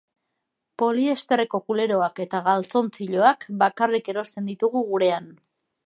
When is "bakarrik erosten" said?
3.63-4.53